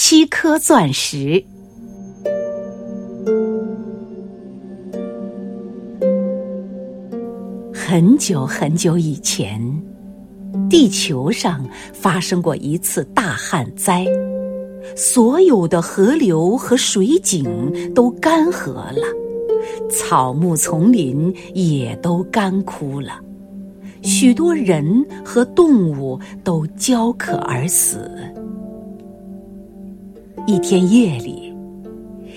[0.00, 1.44] 七颗钻石。
[7.74, 9.60] 很久很久以前，
[10.70, 14.06] 地球上发生过一次大旱灾，
[14.94, 19.02] 所有的河流和水井都干涸了，
[19.90, 23.20] 草木丛林也都干枯了，
[24.02, 28.08] 许多人和动物都焦渴而死。
[30.48, 31.54] 一天夜里，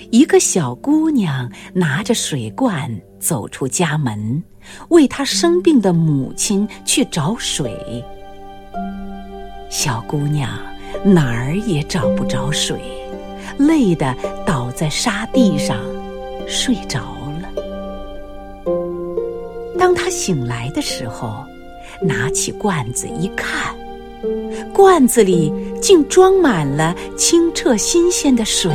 [0.09, 4.43] 一个小姑娘拿着水罐走出家门，
[4.89, 8.03] 为她生病的母亲去找水。
[9.70, 10.49] 小姑娘
[11.05, 12.81] 哪儿也找不着水，
[13.57, 14.13] 累得
[14.45, 15.79] 倒在沙地上
[16.45, 16.99] 睡着
[17.39, 17.49] 了。
[19.79, 21.45] 当她醒来的时候，
[22.01, 23.73] 拿起罐子一看。
[24.73, 25.51] 罐子里
[25.81, 28.71] 竟装满了清澈新鲜的水，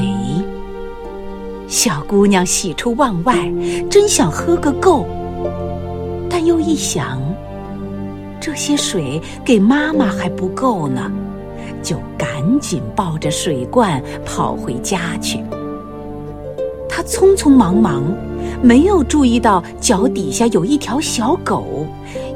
[1.69, 3.51] 小姑娘喜出望外，
[3.89, 5.07] 真想喝个够。
[6.29, 7.23] 但又一想，
[8.41, 11.11] 这些水给妈妈还不够呢，
[11.81, 15.41] 就赶紧抱着水罐跑回家去。
[16.89, 18.03] 她匆匆忙忙，
[18.61, 21.87] 没有注意到脚底下有一条小狗，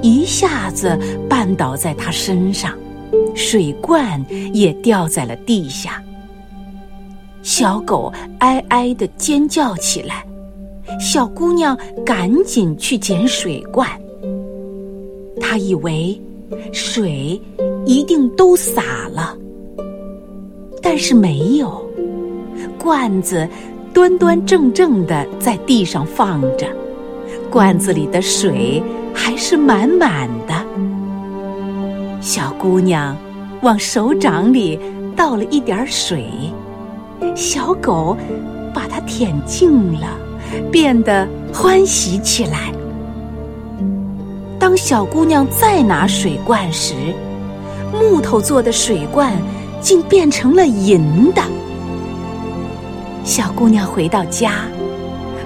[0.00, 0.96] 一下子
[1.28, 2.72] 绊倒在她身上。
[3.34, 6.02] 水罐也掉在了地下，
[7.42, 10.24] 小狗哀哀的尖叫起来。
[10.98, 13.88] 小姑娘赶紧去捡水罐，
[15.40, 16.20] 她以为
[16.72, 17.40] 水
[17.86, 19.36] 一定都洒了，
[20.82, 21.80] 但是没有，
[22.76, 23.48] 罐子
[23.94, 26.66] 端端正正的在地上放着，
[27.50, 28.82] 罐子里的水
[29.14, 30.69] 还是满满的。
[32.20, 33.16] 小姑娘
[33.62, 34.78] 往手掌里
[35.16, 36.26] 倒了一点水，
[37.34, 38.16] 小狗
[38.74, 40.06] 把它舔净了，
[40.70, 42.72] 变得欢喜起来。
[44.58, 46.94] 当小姑娘再拿水罐时，
[47.92, 49.32] 木头做的水罐
[49.80, 51.42] 竟变成了银的。
[53.24, 54.64] 小姑娘回到家，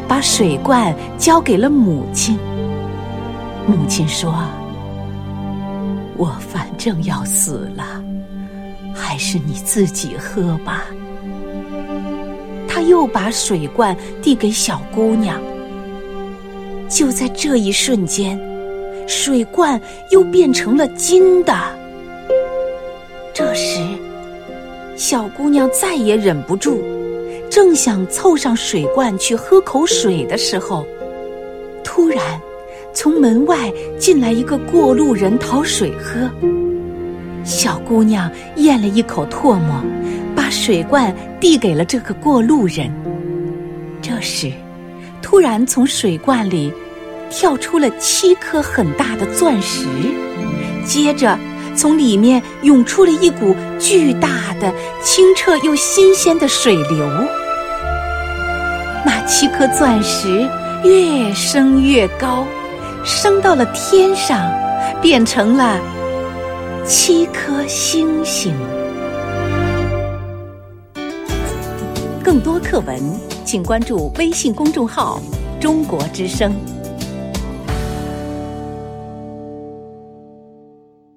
[0.09, 2.37] 把水罐交给了母亲。
[3.67, 4.35] 母亲说。
[6.17, 8.03] 我反正要死了，
[8.95, 10.85] 还是你自己喝吧。
[12.69, 15.41] 他又把水罐递给小姑娘。
[16.89, 18.39] 就在这一瞬间，
[19.09, 19.81] 水罐
[20.11, 21.53] 又变成了金的。
[23.33, 23.81] 这时，
[24.97, 26.81] 小姑娘再也忍不住，
[27.51, 30.87] 正想凑上水罐去喝口水的时候，
[31.83, 32.41] 突然。
[32.95, 36.31] 从门外进来一个过路人讨水喝，
[37.45, 39.83] 小姑娘咽了一口唾沫，
[40.35, 42.89] 把水罐递给了这个过路人。
[44.01, 44.53] 这时，
[45.21, 46.73] 突然从水罐里
[47.31, 49.87] 跳出了七颗很大的钻石，
[50.87, 51.37] 接着
[51.75, 54.73] 从里面涌出了一股巨大的、
[55.03, 57.09] 清澈又新鲜的水流。
[59.05, 60.49] 那七颗钻石
[60.85, 62.47] 越升越高。
[63.05, 64.51] 升到了天上，
[65.03, 65.79] 变成了
[66.87, 68.55] 七颗星星。
[72.23, 72.99] 更多课文，
[73.45, 75.21] 请关注微信公众号
[75.61, 76.55] “中国之声”。